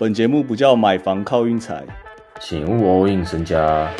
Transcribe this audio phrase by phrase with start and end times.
[0.00, 1.84] 本节目不叫买房靠运财，
[2.40, 3.90] 请勿 all in 身家。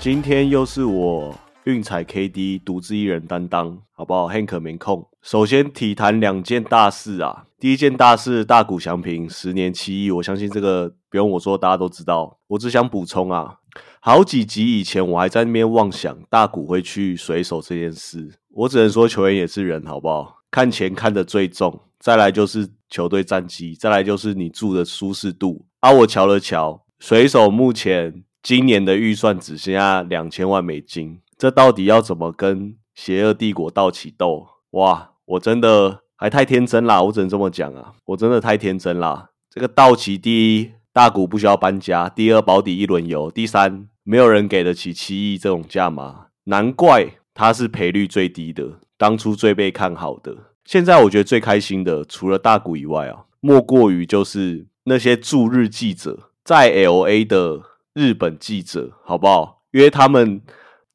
[0.00, 1.32] 今天又是我
[1.64, 5.06] 运彩 KD 独自一人担当，好不好？Hank 没空。
[5.22, 12.38] 首先体坛两件大事啊，第一件大事大股祥平十年七亿，我相信这个不用我说，大家都知道。
[12.48, 13.58] 我只想补充啊，
[14.00, 20.38] 好几集以前我还在那边妄想大股会去水手这件事，我只能说球员也是人，好不好？
[20.50, 25.64] 看钱看得最重，再来就是球队战绩，再来就是你住的舒适度。
[25.78, 28.24] 啊，我瞧了瞧，水手目前。
[28.42, 34.46] 今年的预算只剩下两千万美金，这到底要怎么跟邪恶帝国道奇斗？
[34.70, 37.02] 哇，我真的还太天真啦！
[37.02, 39.30] 我只能这么讲啊，我真的太天真啦。
[39.50, 50.36] 这个道奇第一大股不需要搬家，第二保底一轮游，第三没有人给得起七亿这种价码，难怪他是赔率最低的，当初最被看好的。
[50.64, 57.62] 现在我觉得最开心的，除了大股以外啊，莫过于就是那些驻日记者在 L A 的。
[57.94, 59.64] 日本记者好不好？
[59.72, 60.40] 因为他们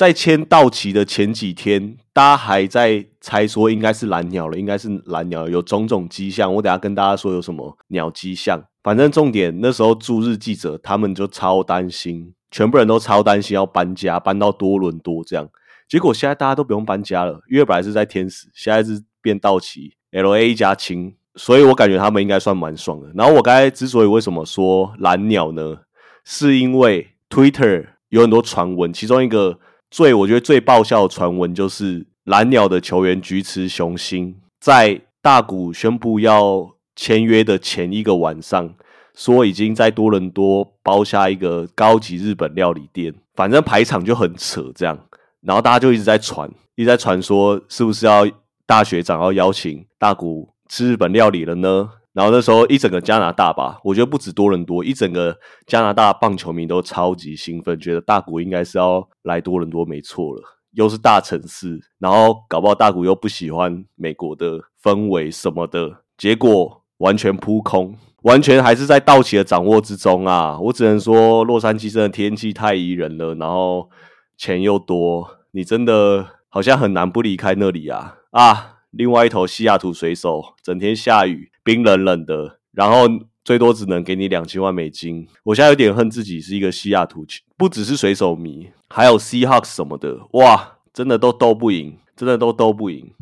[0.00, 6.54] 在签到期的前几天，大家还在猜说应该是蓝鸟了，应该是蓝鸟，有种种迹象。
[6.54, 8.64] 我等下跟大家说有什么鸟迹象。
[8.82, 15.46] 反正重点那时候驻日记者他们就超担心，全部人都超担心要搬家，搬到多伦多这样。
[15.86, 23.12] 结果现在大家都不用搬家了，因为本来是在天使，现在是变道奇，L A 加亲，所以我感觉他们应该算蛮爽的。
[23.14, 25.80] 然后我刚才之所以为什么说蓝鸟呢？
[26.24, 29.58] 是因为 Twitter 有很多传闻，其中一个
[29.90, 38.72] 最我觉得最爆笑的传闻就是蓝鸟的球员菊池雄心在大谷宣布要签约的前一个晚上，
[39.14, 44.96] 说已经在多伦多包下一个高级日本料理店，反正排场就很扯这样，
[45.40, 48.26] 然后大家就一直在传，一直在传说是不是要
[48.66, 51.90] 大学长要邀请大谷吃日本料理了呢？
[52.12, 70.58] 然后那时候一整个加拿大吧，我觉得不止多伦多，一整个加拿大棒球迷都超级兴奋，觉得大谷应该是要来多伦多没错了，又是大城市，然后搞不好大谷又不喜欢美国的氛围什么的，结果完全扑空，完全还是在道奇的掌握之中啊！
[70.60, 73.88] 我只能说洛杉矶真的天气太宜人了，然后
[74.36, 78.78] 钱又多，你真的好像很难不离开那里啊啊！
[78.90, 81.49] 另外一头西雅图水手，整天下雨。
[81.62, 83.06] 冰冷冷的，然后
[83.44, 85.26] 最多只能给你两千万美金。
[85.44, 87.24] 我现在有点恨自己是一个西雅图，
[87.56, 93.12] 不只是水手迷，还有 Seahawks 什么的，哇，真的都斗不赢，真的都斗不赢。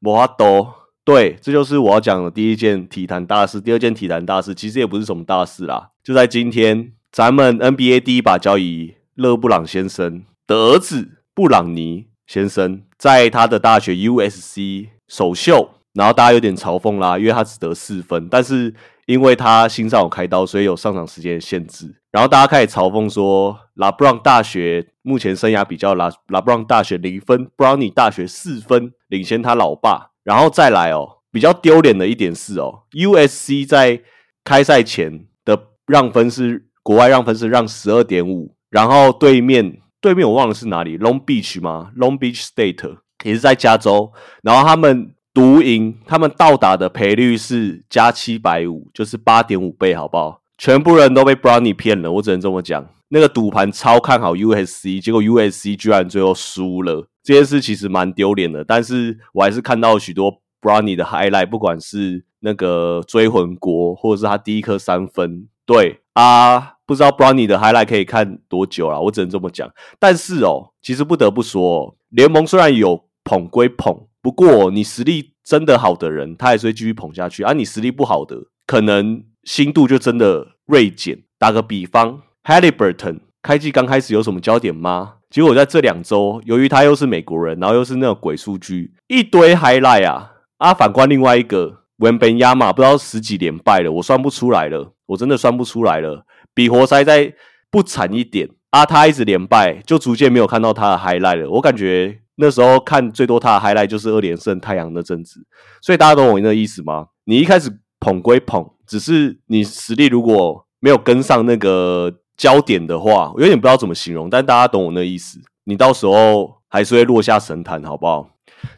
[0.00, 3.60] 摩哈多，对，这就是我要讲的第一件体坛大事。
[3.60, 15.70] 第二件体坛大事其实也不是什么大事啦，就在今天，咱们 NBA 第一把交易勒布朗先生的儿子布朗尼先生，在他的大学 USC 首秀。
[15.98, 18.72] 然后大家有点嘲讽啦，因为他只得四分，但是
[19.06, 21.92] 因为他心脏有开刀，所以有上场时间限制。
[22.12, 30.10] 然后大家开始嘲讽说，拉布朗大学目前生涯比较拉拉布朗大学零分布朗尼大学四分领先他老爸。
[30.22, 34.00] 然后再来哦，比较丢脸的一点是哦，USC 在
[34.44, 44.12] 开赛前的让分是国外让分是让十二点五，然后对面对面我忘了是哪里，Long Beach 吗？Long Beach State 也是在加州，
[44.44, 45.12] 然后他们。
[45.38, 50.42] 独赢，他们到达的赔率是加七百五，就是八点五倍，好不好？
[50.58, 52.84] 全部人都被 Brownie 骗了，我只能这么讲。
[53.10, 58.64] 那个赌盘超看好 USC，结果 USC 居然最后输了，这件事其实蛮丢脸的。
[58.64, 65.46] 但是我还是看到许多 Brownie 的 highlight，不管是那个追魂国，或者是他第一颗三分。
[65.64, 69.70] 对啊，不知道 Brownie 的 highlight 可以看多久了，我只能这么讲。
[70.00, 74.07] 但是哦，其实不得不说，联盟虽然有捧归捧。
[74.20, 78.36] 不过，你实力真的好的人，他还是会继续捧下去；而你实力不好的，
[78.66, 81.22] 可能心度就真的锐减。
[81.38, 85.14] 打个比方，Halliburton 开季刚开始有什么焦点吗？
[85.30, 90.32] 结果在这两周，由于他又是美国人，然后又是那种鬼数据，一堆 highlight 啊！
[90.58, 96.24] 啊，反观另外一个 Wembanyama，不知道十几连败了，我算不出来了，我真的算不出来了。
[96.52, 97.32] 比活塞再
[97.70, 101.50] 不惨一点，啊，他一直连败，就逐渐没有看到他的 highlight 了。
[101.50, 102.22] 我感觉。
[102.40, 105.44] 那时候看最多他的 highlight 就是二连胜太阳那阵子，
[105.82, 107.08] 所以大家懂我那意思吗？
[107.24, 107.68] 你一开始
[107.98, 115.40] 捧归捧，只是你实力如果没有跟上那个焦点的话，我有点不知道怎么形容，但大家懂我那意思。
[115.64, 118.30] 你到时候还是会落下神坛，好不好？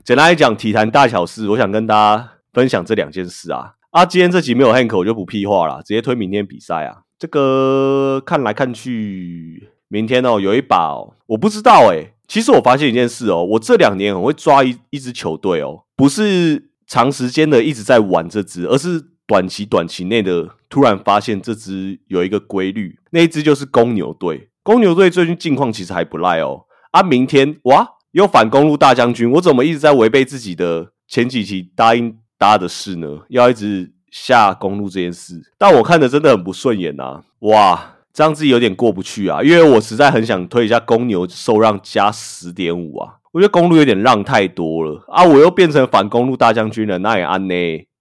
[0.04, 3.74] 简单来讲，体坛大小事，我想跟大家分享这两件事啊。
[3.90, 7.02] 啊，今天这集没有 Hank，我就不屁话了，直接推明天比赛啊。
[7.18, 9.68] 这个看来看去。
[9.92, 12.12] 明天哦有一把哦，我不知道诶。
[12.30, 24.48] 其实我发现一件事哦，我这两年很会抓一一支球队哦，不是长时间的一直在玩这支，而是短期短期内的突然发现这支有一个规律，那一支就是公牛队。
[24.62, 26.66] 公牛队最近近况其实还不赖哦。
[26.92, 33.08] 啊，明天哇又反公路大将军，我怎么一直在违背自己的前几期答应大家的事呢？
[33.30, 37.24] 要一直下公路这件事，但我看的真的很不顺眼呐！
[37.40, 37.96] 哇！
[38.12, 47.54] 这样自己有点过不去啊，因为我实在很想推一下公牛受让加十点五啊，我觉得公路有点让太多了啊，我又变成反公路大将军了，那也安呢？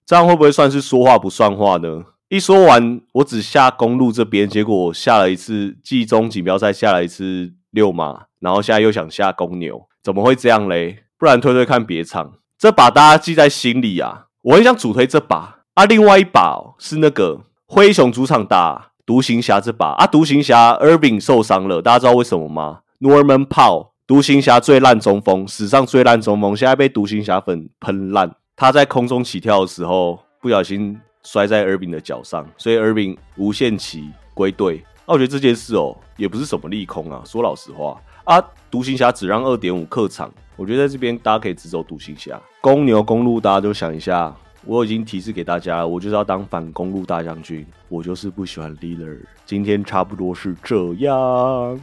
[0.04, 2.02] 这样会不会算是说话不算话呢？
[2.28, 11.04] 一说完，我只下公路这边，结果下了一次季中锦标赛下了一次六马，然后现在又想下公牛，怎么会这样嘞？
[11.18, 18.89] 不然推推看别场，这把大家记在心里啊，我很想主推这把啊，另外一把是那个灰熊主场打。
[19.10, 28.32] 独行侠这把啊，独行侠 Irving 受伤了，大家知道为什么吗？Norman Powell，独行侠最烂中锋，史上最烂中锋，现在被独行侠粉喷烂。
[28.54, 34.84] 他在空中起跳的时候，不小心摔在 Irving 的脚上，所以 Irving 无限期归队。
[35.04, 37.20] 那我觉得这件事哦，也不是什么利空啊。
[37.24, 38.40] 说老实话啊，
[38.70, 42.40] 独行侠只让二点五客场，我觉得在这边大家可以直走独行侠。
[42.60, 44.32] 公牛公路，大家都想一下。
[44.64, 49.18] 我已经提示给大家了，我就是要当反公路大将军，我就是不喜欢 leader。
[49.46, 51.80] 今天差不多是这样。